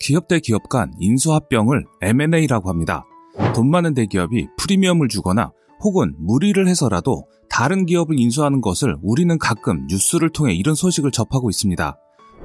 기업 0.00 0.28
대 0.28 0.40
기업 0.40 0.68
간 0.68 0.92
인수합병을 0.98 1.84
M&A라고 2.02 2.68
합니다. 2.68 3.04
돈 3.54 3.70
많은 3.70 3.94
대기업이 3.94 4.48
프리미엄을 4.58 5.08
주거나 5.08 5.52
혹은 5.82 6.14
무리를 6.18 6.66
해서라도 6.66 7.24
다른 7.48 7.86
기업을 7.86 8.18
인수하는 8.18 8.60
것을 8.60 8.96
우리는 9.02 9.36
가끔 9.38 9.86
뉴스를 9.88 10.30
통해 10.30 10.54
이런 10.54 10.74
소식을 10.74 11.10
접하고 11.10 11.50
있습니다. 11.50 11.96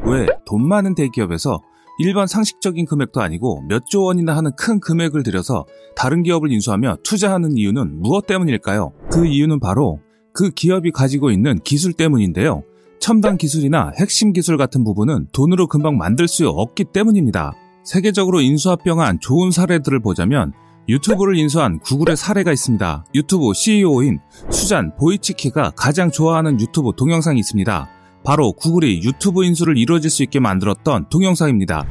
왜 0.06 0.26
돈 0.46 0.68
많은 0.68 0.96
대기업에서 0.96 1.60
일반 2.00 2.26
상식적인 2.28 2.86
금액도 2.86 3.22
아니고 3.22 3.62
몇 3.70 3.86
조 3.88 4.04
원이나 4.04 4.36
하는 4.36 4.52
큰 4.58 4.80
금액을 4.80 5.22
들여서 5.24 5.66
다른 5.96 6.24
기업을 6.24 6.52
인수하며 6.52 6.98
투자하는 7.04 7.58
이유는 7.58 8.02
무엇 8.02 8.26
때문일까요? 8.26 8.92
그 9.12 9.26
이유는 9.28 9.60
바로 9.60 10.00
그 10.34 10.50
기업이 10.50 10.92
가지고 10.92 11.30
있는 11.30 11.60
기술 11.60 11.94
때문인데요. 11.94 12.64
첨단 13.04 13.36
기술이나 13.36 13.92
핵심 14.00 14.32
기술 14.32 14.56
같은 14.56 14.86
부분은 14.86 15.28
돈으로 15.34 15.68
금방 15.68 15.98
만들 15.98 16.26
수 16.30 16.48
없기 16.48 16.86
때문입니다. 16.94 17.52
세계적으로 17.84 18.40
인수합병한 18.40 19.20
좋은 19.20 19.52
사례들을 19.52 20.00
보자면 20.00 20.54
유튜브를 20.88 21.36
인수한 21.36 21.80
구글의 21.80 22.16
사례가 22.16 22.54
있습니다. 22.54 23.04
유튜브 23.14 23.52
CEO인 23.54 24.22
수잔 24.50 24.96
보이치키가 24.96 25.72
가장 25.76 26.12
좋아하는 26.12 26.62
유튜브 26.62 26.94
동영상이 26.96 27.38
있습니다. 27.42 27.90
바로 28.24 28.54
구글이 28.54 29.04
유튜브 29.04 29.44
인수를 29.44 29.78
이루어질 29.78 30.10
수 30.10 30.24
있게 30.24 30.40
만들었던 30.40 31.10
동영상입니다. 31.10 31.86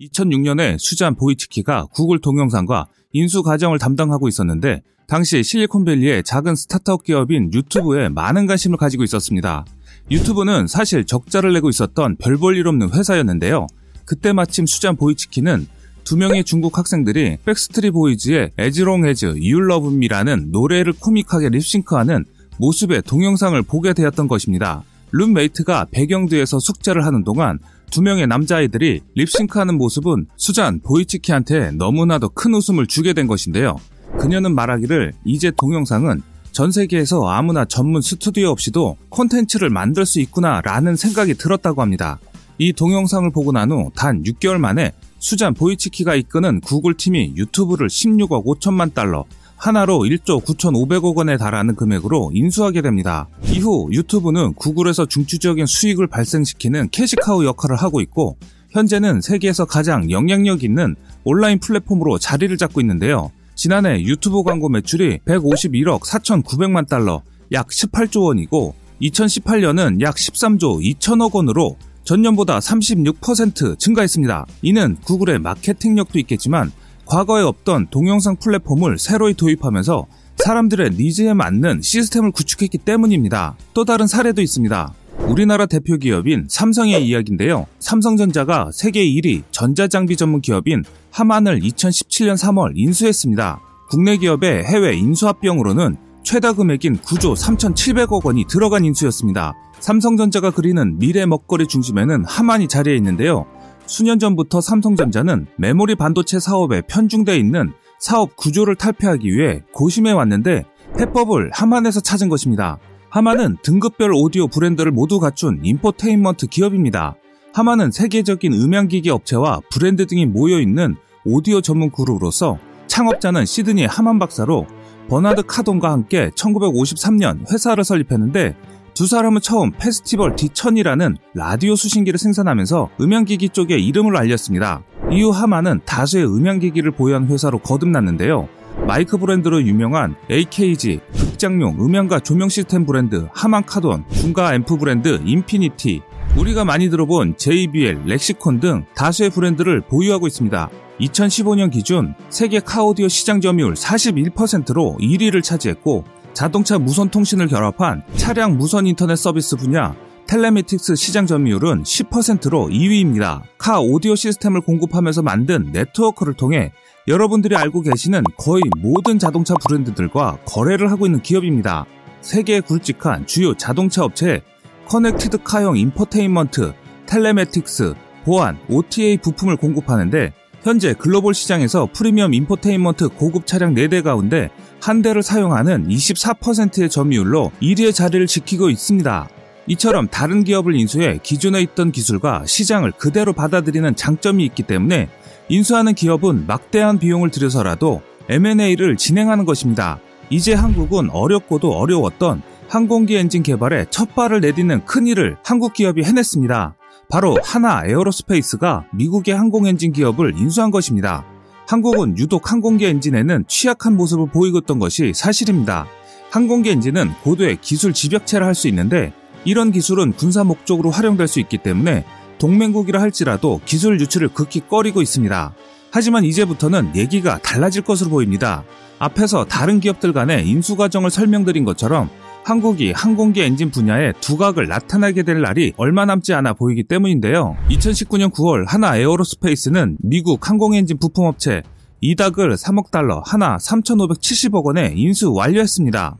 2006년에 0.00 0.78
수잔 0.78 1.14
보이치키가 1.14 1.86
구글 1.92 2.20
동영상과 2.20 2.86
인수 3.12 3.42
과정을 3.42 3.78
담당하고 3.78 4.28
있었는데 4.28 4.82
당시 5.06 5.42
실리콘밸리의 5.42 6.24
작은 6.24 6.56
스타트업 6.56 7.04
기업인 7.04 7.52
유튜브에 7.52 8.08
많은 8.08 8.46
관심을 8.46 8.76
가지고 8.76 9.04
있었습니다. 9.04 9.64
유튜브는 10.10 10.66
사실 10.66 11.04
적자를 11.04 11.52
내고 11.52 11.68
있었던 11.68 12.16
별 12.16 12.36
볼 12.38 12.56
일 12.56 12.66
없는 12.68 12.90
회사였는데요. 12.92 13.66
그때 14.04 14.32
마침 14.32 14.66
수잔 14.66 14.96
보이치키는 14.96 15.66
두 16.04 16.16
명의 16.16 16.44
중국 16.44 16.78
학생들이 16.78 17.38
백스트리 17.44 17.90
보이즈의 17.90 18.52
에즈롱 18.58 19.06
에즈 19.06 19.36
유울러브미라는 19.38 20.50
노래를 20.52 20.92
코믹하게 20.92 21.48
립싱크하는 21.50 22.24
모습의 22.58 23.02
동영상을 23.02 23.60
보게 23.62 23.92
되었던 23.92 24.28
것입니다. 24.28 24.82
룸메이트가 25.12 25.86
배경 25.90 26.26
뒤에서 26.28 26.58
숙제를 26.60 27.04
하는 27.04 27.24
동안 27.24 27.58
두 27.90 28.02
명의 28.02 28.26
남자아이들이 28.26 29.00
립싱크하는 29.14 29.76
모습은 29.78 30.26
수잔 30.36 30.80
보이치키한테 30.80 31.72
너무나도 31.72 32.30
큰 32.30 32.54
웃음을 32.54 32.86
주게 32.86 33.12
된 33.12 33.26
것인데요. 33.26 33.76
그녀는 34.18 34.54
말하기를 34.54 35.12
이제 35.24 35.50
동영상은 35.56 36.22
전 36.52 36.72
세계에서 36.72 37.26
아무나 37.28 37.64
전문 37.64 38.00
스튜디오 38.00 38.48
없이도 38.50 38.96
콘텐츠를 39.10 39.70
만들 39.70 40.06
수 40.06 40.20
있구나 40.20 40.60
라는 40.62 40.96
생각이 40.96 41.34
들었다고 41.34 41.82
합니다. 41.82 42.18
이 42.58 42.72
동영상을 42.72 43.30
보고 43.32 43.52
난 43.52 43.70
후 43.70 43.90
단 43.94 44.22
6개월 44.22 44.58
만에 44.58 44.92
수잔 45.18 45.52
보이치키가 45.54 46.14
이끄는 46.14 46.60
구글 46.60 46.94
팀이 46.94 47.34
유튜브를 47.36 47.88
16억 47.88 48.44
5천만 48.46 48.94
달러, 48.94 49.24
하나로 49.56 50.00
1조 50.00 50.44
9,500억 50.44 51.16
원에 51.16 51.36
달하는 51.36 51.74
금액으로 51.74 52.30
인수하게 52.34 52.82
됩니다. 52.82 53.26
이후 53.44 53.88
유튜브는 53.90 54.54
구글에서 54.54 55.06
중추적인 55.06 55.66
수익을 55.66 56.06
발생시키는 56.06 56.90
캐시카우 56.90 57.44
역할을 57.44 57.76
하고 57.76 58.00
있고 58.00 58.36
현재는 58.70 59.22
세계에서 59.22 59.64
가장 59.64 60.10
영향력 60.10 60.62
있는 60.62 60.94
온라인 61.24 61.58
플랫폼으로 61.58 62.18
자리를 62.18 62.54
잡고 62.56 62.80
있는데요. 62.82 63.30
지난해 63.54 64.02
유튜브 64.02 64.42
광고 64.42 64.68
매출이 64.68 65.20
151억 65.24 66.02
4,900만 66.02 66.86
달러, 66.86 67.22
약 67.52 67.68
18조 67.68 68.24
원이고 68.24 68.74
2018년은 69.00 70.00
약 70.02 70.16
13조 70.16 70.98
2천억 70.98 71.34
원으로 71.34 71.76
전년보다 72.04 72.58
36% 72.58 73.78
증가했습니다. 73.78 74.46
이는 74.62 74.96
구글의 75.04 75.38
마케팅력도 75.40 76.18
있겠지만 76.20 76.70
과거에 77.06 77.42
없던 77.42 77.86
동영상 77.90 78.36
플랫폼을 78.36 78.98
새로이 78.98 79.34
도입하면서 79.34 80.06
사람들의 80.36 80.90
니즈에 80.90 81.32
맞는 81.34 81.80
시스템을 81.82 82.32
구축했기 82.32 82.78
때문입니다. 82.78 83.56
또 83.72 83.84
다른 83.84 84.06
사례도 84.06 84.42
있습니다. 84.42 84.92
우리나라 85.28 85.66
대표 85.66 85.96
기업인 85.96 86.46
삼성의 86.48 87.06
이야기인데요. 87.06 87.66
삼성전자가 87.78 88.70
세계 88.72 89.04
1위 89.04 89.44
전자장비 89.50 90.16
전문 90.16 90.40
기업인 90.40 90.84
하만을 91.10 91.60
2017년 91.60 92.36
3월 92.36 92.72
인수했습니다. 92.74 93.60
국내 93.88 94.16
기업의 94.18 94.64
해외 94.64 94.94
인수 94.96 95.26
합병으로는 95.26 95.96
최다 96.22 96.54
금액인 96.54 96.98
9조 96.98 97.36
3,700억 97.36 98.24
원이 98.26 98.46
들어간 98.48 98.84
인수였습니다. 98.84 99.54
삼성전자가 99.78 100.50
그리는 100.50 100.98
미래 100.98 101.24
먹거리 101.24 101.66
중심에는 101.66 102.24
하만이 102.24 102.68
자리해 102.68 102.96
있는데요. 102.96 103.46
수년 103.86 104.18
전부터 104.18 104.60
삼성전자는 104.60 105.46
메모리 105.56 105.94
반도체 105.94 106.40
사업에 106.40 106.82
편중돼 106.82 107.38
있는 107.38 107.72
사업 107.98 108.36
구조를 108.36 108.74
탈피하기 108.76 109.32
위해 109.32 109.62
고심해 109.72 110.12
왔는데 110.12 110.64
해법을 110.98 111.50
하만에서 111.52 112.00
찾은 112.00 112.28
것입니다. 112.28 112.78
하만은 113.10 113.56
등급별 113.62 114.12
오디오 114.12 114.48
브랜드를 114.48 114.92
모두 114.92 115.20
갖춘 115.20 115.60
인포테인먼트 115.62 116.48
기업입니다. 116.48 117.14
하만은 117.54 117.90
세계적인 117.90 118.52
음향기기 118.52 119.08
업체와 119.08 119.60
브랜드 119.70 120.06
등이 120.06 120.26
모여 120.26 120.60
있는 120.60 120.96
오디오 121.24 121.60
전문 121.60 121.90
그룹으로서 121.90 122.58
창업자는 122.88 123.46
시드니 123.46 123.86
하만 123.86 124.18
박사로 124.18 124.66
버나드 125.08 125.42
카돈과 125.46 125.90
함께 125.90 126.30
1953년 126.34 127.50
회사를 127.50 127.84
설립했는데 127.84 128.56
두 128.96 129.06
사람은 129.06 129.42
처음 129.42 129.72
페스티벌 129.72 130.36
D1000이라는 130.36 131.16
라디오 131.34 131.76
수신기를 131.76 132.18
생산하면서 132.18 132.88
음향기기 132.98 133.50
쪽에 133.50 133.76
이름을 133.76 134.16
알렸습니다. 134.16 134.82
이후 135.12 135.28
하만은 135.32 135.82
다수의 135.84 136.24
음향기기를 136.24 136.92
보유한 136.92 137.26
회사로 137.26 137.58
거듭났는데요. 137.58 138.48
마이크 138.86 139.18
브랜드로 139.18 139.62
유명한 139.64 140.16
AKG, 140.30 141.00
극장용 141.12 141.76
음향과 141.78 142.20
조명 142.20 142.48
시스템 142.48 142.86
브랜드 142.86 143.28
하만카돈, 143.34 144.06
중가 144.14 144.54
앰프 144.54 144.78
브랜드 144.78 145.20
인피니티, 145.26 146.00
우리가 146.38 146.64
많이 146.64 146.88
들어본 146.88 147.36
JBL, 147.36 148.04
렉시콘 148.06 148.60
등 148.60 148.86
다수의 148.94 149.28
브랜드를 149.28 149.82
보유하고 149.82 150.26
있습니다. 150.26 150.70
2015년 151.00 151.70
기준 151.70 152.14
세계 152.30 152.60
카오디오 152.60 153.08
시장 153.08 153.42
점유율 153.42 153.74
41%로 153.74 154.96
1위를 154.98 155.42
차지했고 155.42 156.04
자동차 156.36 156.78
무선 156.78 157.08
통신을 157.08 157.48
결합한 157.48 158.02
차량 158.16 158.58
무선 158.58 158.86
인터넷 158.86 159.16
서비스 159.16 159.56
분야 159.56 159.96
telematics 160.26 160.94
시장 160.94 161.24
점유율은 161.24 161.84
10%로 161.84 162.68
2위입니다. 162.68 163.40
카 163.56 163.80
오디오 163.80 164.14
시스템을 164.14 164.60
공급하면서 164.60 165.22
만든 165.22 165.70
네트워크를 165.72 166.34
통해 166.34 166.72
여러분들이 167.08 167.56
알고 167.56 167.80
계시는 167.80 168.22
거의 168.36 168.62
모든 168.76 169.18
자동차 169.18 169.54
브랜드들과 169.66 170.36
거래를 170.44 170.90
하고 170.90 171.06
있는 171.06 171.22
기업입니다. 171.22 171.86
세계에 172.20 172.60
굵직한 172.60 173.26
주요 173.26 173.54
자동차 173.54 174.04
업체 174.04 174.42
connected 174.88 175.38
car용 175.42 175.78
infotainment, 175.78 176.74
telematics, 177.06 177.94
보안, 178.24 178.58
OTA 178.68 179.16
부품을 179.16 179.56
공급하는데 179.56 180.34
현재 180.66 180.94
글로벌 180.94 181.32
시장에서 181.32 181.88
프리미엄 181.92 182.34
인포테인먼트 182.34 183.10
고급 183.10 183.46
차량 183.46 183.76
4대 183.76 184.02
가운데 184.02 184.50
한 184.80 185.00
대를 185.00 185.22
사용하는 185.22 185.86
24%의 185.86 186.90
점유율로 186.90 187.52
1위의 187.62 187.94
자리를 187.94 188.26
지키고 188.26 188.68
있습니다. 188.70 189.28
이처럼 189.68 190.08
다른 190.08 190.42
기업을 190.42 190.74
인수해 190.74 191.20
기존에 191.22 191.60
있던 191.60 191.92
기술과 191.92 192.46
시장을 192.46 192.90
그대로 192.98 193.32
받아들이는 193.32 193.94
장점이 193.94 194.44
있기 194.46 194.64
때문에 194.64 195.08
인수하는 195.48 195.94
기업은 195.94 196.48
막대한 196.48 196.98
비용을 196.98 197.30
들여서라도 197.30 198.02
M&A를 198.28 198.96
진행하는 198.96 199.44
것입니다. 199.44 200.00
이제 200.30 200.52
한국은 200.52 201.10
어렵고도 201.10 201.74
어려웠던 201.78 202.42
항공기 202.68 203.14
엔진 203.14 203.44
개발에 203.44 203.86
첫 203.90 204.16
발을 204.16 204.40
내딛는 204.40 204.84
큰 204.84 205.06
일을 205.06 205.36
한국 205.44 205.74
기업이 205.74 206.02
해냈습니다. 206.02 206.74
바로 207.08 207.38
한화 207.42 207.82
에어로스페이스가 207.86 208.86
미국의 208.92 209.34
항공 209.36 209.66
엔진 209.66 209.92
기업을 209.92 210.34
인수한 210.36 210.70
것입니다. 210.70 211.24
한국은 211.68 212.18
유독 212.18 212.50
항공기 212.50 212.86
엔진에는 212.86 213.44
취약한 213.48 213.96
모습을 213.96 214.28
보이고 214.28 214.58
있던 214.58 214.78
것이 214.78 215.12
사실입니다. 215.14 215.86
항공기 216.30 216.70
엔진은 216.70 217.12
고도의 217.22 217.58
기술 217.60 217.92
집약체라 217.92 218.46
할 218.46 218.59
수 218.59 218.68
있는데 218.68 219.12
이런 219.44 219.70
기술은 219.70 220.12
군사 220.12 220.44
목적으로 220.44 220.90
활용될 220.90 221.28
수 221.28 221.40
있기 221.40 221.58
때문에 221.58 222.04
동맹국이라 222.38 223.00
할지라도 223.00 223.60
기술 223.64 224.00
유출을 224.00 224.28
극히 224.28 224.60
꺼리고 224.60 225.00
있습니다. 225.02 225.54
하지만 225.90 226.24
이제부터는 226.24 226.96
얘기가 226.96 227.38
달라질 227.38 227.82
것으로 227.82 228.10
보입니다. 228.10 228.64
앞에서 228.98 229.44
다른 229.44 229.80
기업들 229.80 230.12
간의 230.12 230.46
인수 230.48 230.76
과정을 230.76 231.10
설명드린 231.10 231.64
것처럼 231.64 232.10
한국이 232.46 232.92
항공기 232.92 233.42
엔진 233.42 233.72
분야에 233.72 234.12
두각을 234.20 234.68
나타나게 234.68 235.24
될 235.24 235.40
날이 235.40 235.72
얼마 235.76 236.04
남지 236.04 236.32
않아 236.32 236.52
보이기 236.52 236.84
때문인데요. 236.84 237.56
2019년 237.70 238.32
9월 238.32 238.68
한화 238.68 238.96
에어로스페이스는 238.96 239.96
미국 239.98 240.48
항공 240.48 240.76
엔진 240.76 240.96
부품업체 240.96 241.64
이닥을 242.00 242.54
3억 242.54 242.92
달러 242.92 243.20
한화 243.26 243.56
3,570억 243.56 244.62
원에 244.62 244.92
인수 244.94 245.32
완료했습니다. 245.34 246.18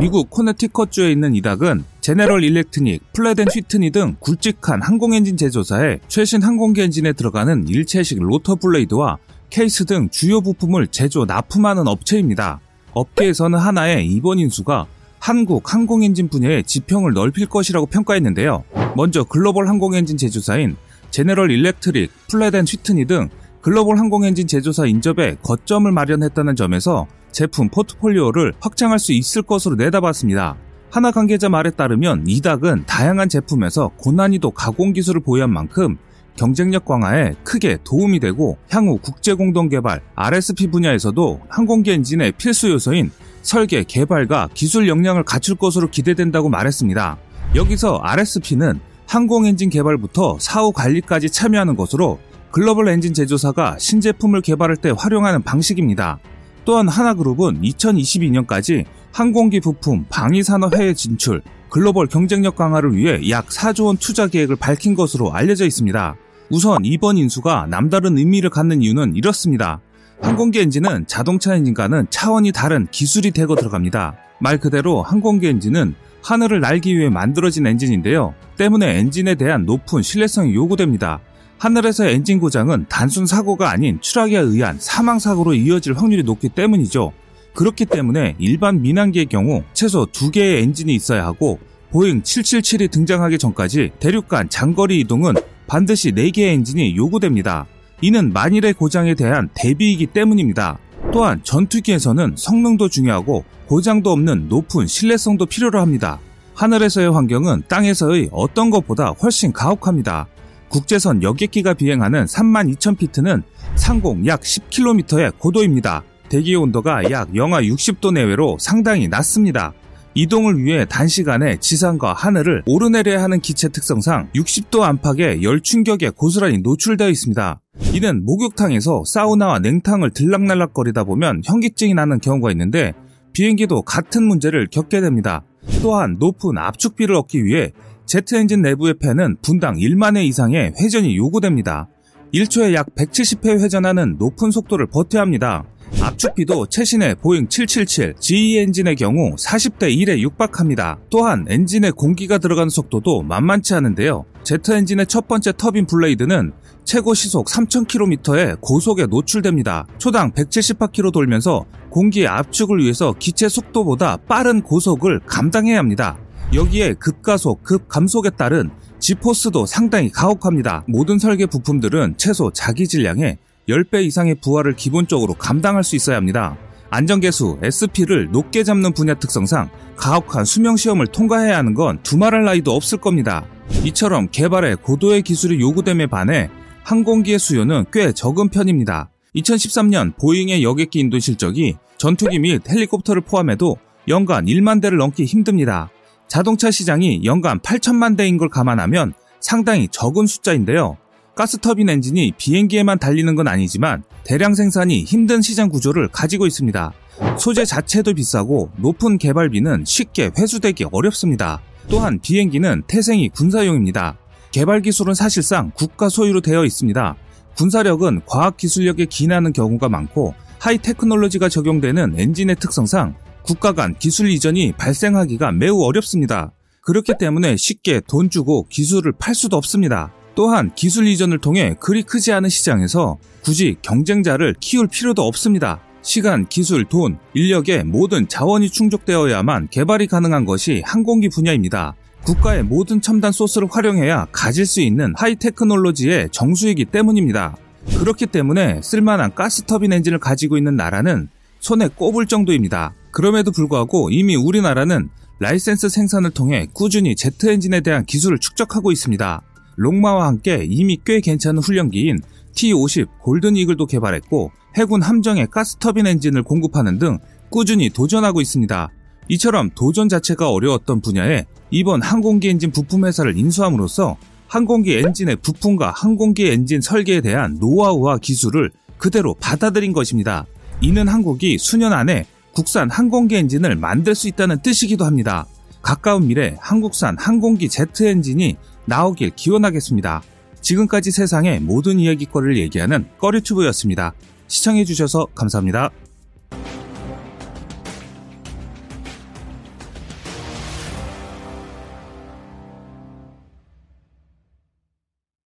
미국 0.00 0.30
코네티컷주에 0.30 1.12
있는 1.12 1.34
이닥은 1.34 1.84
제네럴 2.00 2.42
일렉트릭, 2.42 3.12
프랫 3.12 3.37
앤 3.37 3.48
휘트니 3.52 3.90
등 3.90 4.16
굵직한 4.20 4.80
항공엔진 4.80 5.36
제조사의 5.36 6.00
최신 6.08 6.42
항공기 6.42 6.80
엔진에 6.80 7.12
들어가는 7.12 7.68
일체식 7.68 8.18
rotor 8.22 8.54
blade와 8.54 9.18
케이스 9.50 9.84
등 9.84 10.08
주요 10.08 10.40
부품을 10.40 10.86
제조 10.86 11.26
납품하는 11.26 11.86
업체입니다. 11.86 12.60
업계에서는 12.94 13.58
한화의 13.58 14.06
이번 14.06 14.38
인수가 14.38 14.86
한국 15.26 15.74
항공엔진 15.74 16.28
분야의 16.28 16.62
지평을 16.62 17.12
넓힐 17.12 17.48
것이라고 17.48 17.86
평가했는데요. 17.86 18.62
먼저 18.94 19.24
글로벌 19.24 19.66
항공엔진 19.66 20.16
제조사인 20.16 20.76
제네럴 21.10 21.50
일렉트릭, 21.50 22.12
프랫 22.30 22.54
앤 22.54 22.64
휘트니 22.64 23.06
등 23.06 23.28
글로벌 23.60 23.98
항공엔진 23.98 24.46
제조사 24.46 24.86
인접에 24.86 25.34
거점을 25.42 25.90
마련했다는 25.90 26.54
점에서 26.54 27.08
제품 27.32 27.68
포트폴리오를 27.70 28.52
확장할 28.60 29.00
수 29.00 29.12
있을 29.12 29.42
것으로 29.42 29.74
내다봤습니다. 29.74 30.56
한화 30.92 31.10
관계자 31.10 31.48
말에 31.48 31.70
따르면 31.70 32.26
이닥은 32.28 32.84
다양한 32.86 33.28
제품에서 33.28 33.90
고난이도 33.96 34.52
가공 34.52 34.92
기술을 34.92 35.22
보유한 35.22 35.52
만큼 35.52 35.96
경쟁력 36.36 36.84
강화에 36.84 37.34
크게 37.42 37.78
도움이 37.82 38.20
되고 38.20 38.58
향후 38.70 39.00
국제 39.02 39.34
공동 39.34 39.68
개발 39.68 40.02
RSP 40.14 40.68
분야에서도 40.68 41.40
항공기 41.48 41.90
엔진의 41.90 42.34
필수 42.38 42.70
요소인 42.70 43.10
설계, 43.46 43.84
개발과 43.84 44.48
기술 44.54 44.88
역량을 44.88 45.22
갖출 45.22 45.54
것으로 45.54 45.88
기대된다고 45.88 46.48
말했습니다. 46.48 47.16
여기서 47.54 48.00
RSP는 48.02 48.80
항공 49.06 49.46
엔진 49.46 49.70
개발부터 49.70 50.38
사후 50.40 50.72
관리까지 50.72 51.30
참여하는 51.30 51.76
것으로 51.76 52.18
글로벌 52.50 52.88
엔진 52.88 53.14
제조사가 53.14 53.78
신제품을 53.78 54.40
개발할 54.40 54.76
때 54.76 54.92
활용하는 54.96 55.42
방식입니다. 55.42 56.18
또한 56.64 56.88
하나그룹은 56.88 57.62
2022년까지 57.62 58.84
항공기 59.12 59.60
부품 59.60 60.06
방위산업 60.08 60.74
해외 60.74 60.92
진출, 60.92 61.40
글로벌 61.70 62.08
경쟁력 62.08 62.56
강화를 62.56 62.96
위해 62.96 63.30
약 63.30 63.46
4조 63.46 63.86
원 63.86 63.96
투자 63.96 64.26
계획을 64.26 64.56
밝힌 64.56 64.96
것으로 64.96 65.32
알려져 65.32 65.66
있습니다. 65.66 66.16
우선 66.50 66.84
이번 66.84 67.16
인수가 67.16 67.68
남다른 67.70 68.18
의미를 68.18 68.50
갖는 68.50 68.82
이유는 68.82 69.14
이렇습니다. 69.14 69.80
항공기 70.20 70.60
엔진은 70.60 71.06
자동차 71.06 71.54
엔진과는 71.54 72.06
차원이 72.10 72.52
다른 72.52 72.86
기술이 72.90 73.30
되고 73.32 73.54
들어갑니다. 73.54 74.16
말 74.40 74.58
그대로 74.58 75.02
항공기 75.02 75.46
엔진은 75.46 75.94
하늘을 76.22 76.60
날기 76.60 76.96
위해 76.96 77.08
만들어진 77.08 77.66
엔진인데요. 77.66 78.34
때문에 78.56 78.98
엔진에 78.98 79.34
대한 79.34 79.64
높은 79.64 80.02
신뢰성이 80.02 80.54
요구됩니다. 80.54 81.20
하늘에서 81.58 82.06
엔진 82.06 82.38
고장은 82.38 82.86
단순 82.88 83.26
사고가 83.26 83.70
아닌 83.70 83.98
추락에 84.00 84.36
의한 84.36 84.76
사망 84.78 85.18
사고로 85.18 85.54
이어질 85.54 85.94
확률이 85.94 86.22
높기 86.22 86.48
때문이죠. 86.48 87.12
그렇기 87.54 87.86
때문에 87.86 88.36
일반 88.38 88.82
민항기의 88.82 89.26
경우 89.26 89.62
최소 89.72 90.06
두 90.06 90.30
개의 90.30 90.62
엔진이 90.62 90.94
있어야 90.94 91.24
하고 91.24 91.58
보잉 91.90 92.20
777이 92.22 92.90
등장하기 92.90 93.38
전까지 93.38 93.92
대륙 94.00 94.28
간 94.28 94.50
장거리 94.50 95.00
이동은 95.00 95.34
반드시 95.66 96.12
4개의 96.12 96.54
엔진이 96.54 96.96
요구됩니다. 96.96 97.66
이는 98.00 98.32
만일의 98.32 98.74
고장에 98.74 99.14
대한 99.14 99.48
대비이기 99.54 100.06
때문입니다. 100.06 100.78
또한 101.12 101.40
전투기에서는 101.42 102.34
성능도 102.36 102.88
중요하고 102.88 103.44
고장도 103.68 104.10
없는 104.10 104.48
높은 104.48 104.86
신뢰성도 104.86 105.46
필요로 105.46 105.80
합니다. 105.80 106.18
하늘에서의 106.54 107.10
환경은 107.12 107.64
땅에서의 107.68 108.30
어떤 108.32 108.70
것보다 108.70 109.08
훨씬 109.10 109.52
가혹합니다. 109.52 110.26
국제선 110.68 111.22
여객기가 111.22 111.74
비행하는 111.74 112.24
32,000피트는 112.24 113.42
상공 113.76 114.26
약 114.26 114.40
10km의 114.40 115.38
고도입니다. 115.38 116.02
대기 116.28 116.54
온도가 116.54 117.10
약 117.10 117.34
영하 117.36 117.60
60도 117.62 118.12
내외로 118.12 118.56
상당히 118.58 119.06
낮습니다. 119.08 119.72
이동을 120.16 120.64
위해 120.64 120.86
단시간에 120.86 121.58
지상과 121.60 122.14
하늘을 122.14 122.62
오르내려야 122.66 123.22
하는 123.22 123.38
기체 123.38 123.68
특성상 123.68 124.30
60도 124.34 124.80
안팎의 124.80 125.42
열 125.42 125.60
충격에 125.60 126.08
고스란히 126.08 126.56
노출되어 126.58 127.10
있습니다. 127.10 127.60
이는 127.92 128.24
목욕탕에서 128.24 129.04
사우나와 129.06 129.58
냉탕을 129.58 130.12
들락날락거리다 130.12 131.04
보면 131.04 131.42
현기증이 131.44 131.92
나는 131.92 132.18
경우가 132.18 132.50
있는데 132.52 132.94
비행기도 133.34 133.82
같은 133.82 134.26
문제를 134.26 134.68
겪게 134.70 135.02
됩니다. 135.02 135.44
또한 135.82 136.16
높은 136.18 136.56
압축비를 136.56 137.14
얻기 137.14 137.44
위해 137.44 137.72
제트 138.06 138.36
엔진 138.36 138.62
내부의 138.62 138.94
팬은 138.98 139.36
분당 139.42 139.74
1만 139.74 140.16
회 140.16 140.24
이상의 140.24 140.72
회전이 140.80 141.14
요구됩니다. 141.14 141.88
1초에 142.32 142.72
약 142.72 142.86
170회 142.94 143.60
회전하는 143.60 144.16
높은 144.18 144.50
속도를 144.50 144.86
버텨야 144.86 145.20
합니다. 145.20 145.64
압축비도 146.00 146.66
최신의 146.66 147.16
보잉 147.16 147.48
777 147.48 148.14
GE 148.20 148.58
엔진의 148.58 148.96
경우 148.96 149.34
40대 149.36 149.94
1에 149.96 150.18
육박합니다. 150.18 150.98
또한 151.10 151.44
엔진에 151.48 151.90
공기가 151.90 152.38
들어가는 152.38 152.68
속도도 152.68 153.22
만만치 153.22 153.74
않은데요. 153.74 154.24
제트 154.42 154.72
엔진의 154.72 155.06
첫 155.06 155.26
번째 155.26 155.52
터빈 155.56 155.86
블레이드는 155.86 156.52
최고 156.84 157.14
시속 157.14 157.46
3000km의 157.48 158.60
고속에 158.60 159.06
노출됩니다. 159.06 159.86
초당 159.98 160.32
178km 160.32 161.12
돌면서 161.12 161.64
공기의 161.90 162.28
압축을 162.28 162.78
위해서 162.78 163.14
기체 163.18 163.48
속도보다 163.48 164.18
빠른 164.28 164.62
고속을 164.62 165.20
감당해야 165.26 165.78
합니다. 165.78 166.16
여기에 166.54 166.94
급가속, 166.94 167.64
급감속에 167.64 168.30
따른 168.30 168.70
지포스도 169.00 169.66
상당히 169.66 170.10
가혹합니다. 170.10 170.84
모든 170.86 171.18
설계 171.18 171.46
부품들은 171.46 172.14
최소 172.16 172.50
자기 172.52 172.86
질량의 172.86 173.38
10배 173.68 174.04
이상의 174.04 174.36
부하를 174.36 174.76
기본적으로 174.76 175.34
감당할 175.34 175.84
수 175.84 175.96
있어야 175.96 176.16
합니다. 176.16 176.56
안전계수 176.90 177.58
SP를 177.62 178.30
높게 178.30 178.62
잡는 178.62 178.92
분야 178.92 179.14
특성상 179.14 179.70
가혹한 179.96 180.44
수명 180.44 180.76
시험을 180.76 181.08
통과해야 181.08 181.56
하는 181.56 181.74
건 181.74 181.98
두말할 182.02 182.44
나이도 182.44 182.72
없을 182.72 182.98
겁니다. 182.98 183.44
이처럼 183.84 184.28
개발에 184.30 184.76
고도의 184.76 185.22
기술이 185.22 185.60
요구됨에 185.60 186.06
반해 186.06 186.48
항공기의 186.84 187.38
수요는 187.38 187.86
꽤 187.92 188.12
적은 188.12 188.48
편입니다. 188.48 189.10
2013년 189.34 190.16
보잉의 190.16 190.62
여객기 190.62 191.00
인도 191.00 191.18
실적이 191.18 191.76
전투기 191.98 192.38
및 192.38 192.62
헬리콥터를 192.68 193.22
포함해도 193.22 193.76
연간 194.08 194.46
1만 194.46 194.80
대를 194.80 194.98
넘기 194.98 195.24
힘듭니다. 195.24 195.90
자동차 196.28 196.70
시장이 196.70 197.24
연간 197.24 197.58
8천만 197.58 198.16
대인 198.16 198.36
걸 198.36 198.48
감안하면 198.48 199.14
상당히 199.40 199.88
적은 199.88 200.26
숫자인데요. 200.26 200.96
가스터빈 201.36 201.90
엔진이 201.90 202.32
비행기에만 202.38 202.98
달리는 202.98 203.34
건 203.34 203.46
아니지만 203.46 204.02
대량 204.24 204.54
생산이 204.54 205.04
힘든 205.04 205.42
시장 205.42 205.68
구조를 205.68 206.08
가지고 206.08 206.46
있습니다. 206.46 206.92
소재 207.38 207.66
자체도 207.66 208.14
비싸고 208.14 208.70
높은 208.78 209.18
개발비는 209.18 209.84
쉽게 209.84 210.30
회수되기 210.36 210.86
어렵습니다. 210.90 211.60
또한 211.88 212.18
비행기는 212.20 212.84
태생이 212.86 213.28
군사용입니다. 213.28 214.16
개발 214.50 214.80
기술은 214.80 215.12
사실상 215.12 215.70
국가 215.74 216.08
소유로 216.08 216.40
되어 216.40 216.64
있습니다. 216.64 217.16
군사력은 217.58 218.22
과학 218.24 218.56
기술력에 218.56 219.04
기인하는 219.04 219.52
경우가 219.52 219.90
많고 219.90 220.34
하이 220.58 220.78
테크놀로지가 220.78 221.50
적용되는 221.50 222.18
엔진의 222.18 222.56
특성상 222.56 223.14
국가 223.42 223.72
간 223.72 223.94
기술 223.98 224.30
이전이 224.30 224.72
발생하기가 224.72 225.52
매우 225.52 225.82
어렵습니다. 225.82 226.52
그렇기 226.80 227.12
때문에 227.18 227.56
쉽게 227.58 228.00
돈 228.08 228.30
주고 228.30 228.66
기술을 228.68 229.12
팔 229.18 229.34
수도 229.34 229.58
없습니다. 229.58 230.12
또한 230.36 230.70
기술 230.74 231.08
이전을 231.08 231.38
통해 231.38 231.74
그리 231.80 232.02
크지 232.02 232.30
않은 232.30 232.50
시장에서 232.50 233.16
굳이 233.42 233.76
경쟁자를 233.80 234.54
키울 234.60 234.86
필요도 234.86 235.22
없습니다. 235.22 235.80
시간, 236.02 236.46
기술, 236.46 236.84
돈, 236.84 237.18
인력의 237.32 237.84
모든 237.84 238.28
자원이 238.28 238.68
충족되어야만 238.70 239.68
개발이 239.70 240.06
가능한 240.06 240.44
것이 240.44 240.82
항공기 240.84 241.30
분야입니다. 241.30 241.94
국가의 242.24 242.64
모든 242.64 243.00
첨단 243.00 243.32
소스를 243.32 243.68
활용해야 243.70 244.26
가질 244.30 244.66
수 244.66 244.82
있는 244.82 245.14
하이 245.16 245.36
테크놀로지의 245.36 246.28
정수이기 246.30 246.84
때문입니다. 246.84 247.56
그렇기 247.98 248.26
때문에 248.26 248.82
쓸만한 248.82 249.34
가스터빈 249.34 249.92
엔진을 249.92 250.18
가지고 250.18 250.58
있는 250.58 250.76
나라는 250.76 251.28
손에 251.60 251.88
꼽을 251.88 252.26
정도입니다. 252.26 252.94
그럼에도 253.10 253.52
불구하고 253.52 254.10
이미 254.10 254.36
우리나라는 254.36 255.08
라이센스 255.38 255.88
생산을 255.88 256.30
통해 256.30 256.66
꾸준히 256.74 257.16
제트 257.16 257.48
엔진에 257.48 257.80
대한 257.80 258.04
기술을 258.04 258.38
축적하고 258.38 258.92
있습니다. 258.92 259.42
롱마와 259.76 260.26
함께 260.26 260.66
이미 260.68 260.98
꽤 261.04 261.20
괜찮은 261.20 261.62
훈련기인 261.62 262.20
T-50 262.54 263.08
골든 263.22 263.56
이글도 263.56 263.86
개발했고 263.86 264.50
해군 264.76 265.02
함정에 265.02 265.46
가스터빈 265.46 266.06
엔진을 266.06 266.42
공급하는 266.42 266.98
등 266.98 267.18
꾸준히 267.50 267.90
도전하고 267.90 268.40
있습니다. 268.40 268.90
이처럼 269.28 269.70
도전 269.74 270.08
자체가 270.08 270.50
어려웠던 270.50 271.00
분야에 271.00 271.46
이번 271.70 272.02
항공기 272.02 272.48
엔진 272.48 272.70
부품 272.70 273.04
회사를 273.04 273.36
인수함으로써 273.36 274.16
항공기 274.48 274.94
엔진의 274.94 275.36
부품과 275.36 275.92
항공기 275.94 276.46
엔진 276.46 276.80
설계에 276.80 277.20
대한 277.20 277.56
노하우와 277.58 278.18
기술을 278.18 278.70
그대로 278.96 279.34
받아들인 279.34 279.92
것입니다. 279.92 280.46
이는 280.80 281.08
한국이 281.08 281.58
수년 281.58 281.92
안에 281.92 282.26
국산 282.54 282.90
항공기 282.90 283.36
엔진을 283.36 283.76
만들 283.76 284.14
수 284.14 284.28
있다는 284.28 284.60
뜻이기도 284.62 285.04
합니다. 285.04 285.46
가까운 285.82 286.26
미래 286.26 286.56
한국산 286.60 287.16
항공기 287.18 287.68
제트 287.68 288.04
엔진이 288.04 288.56
나오길 288.86 289.30
기원하겠습니다. 289.36 290.22
지금까지 290.60 291.10
세상의 291.10 291.60
모든 291.60 292.00
이야기거리를 292.00 292.56
얘기하는 292.56 293.06
꺼리튜브였습니다. 293.18 294.14
시청해주셔서 294.48 295.26
감사합니다. 295.34 295.90